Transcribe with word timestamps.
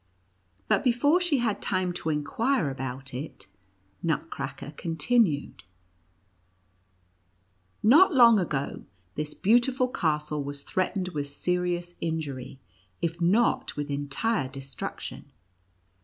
But 0.67 0.83
before 0.83 1.21
she 1.21 1.37
had 1.37 1.61
time 1.61 1.93
to 1.93 2.09
inquire 2.09 2.71
about 2.71 3.13
it, 3.13 3.45
Nutcracker 4.01 4.73
continued:" 4.75 5.61
Not 7.83 8.11
long 8.11 8.39
ago, 8.39 8.85
this 9.13 9.35
beautiful 9.35 9.89
castle 9.89 10.43
was 10.43 10.63
threatened 10.63 11.09
with 11.09 11.29
serious 11.29 11.93
injury, 12.01 12.59
if 12.99 13.21
not 13.21 13.75
with 13.75 13.91
entire 13.91 14.47
destruction. 14.47 15.31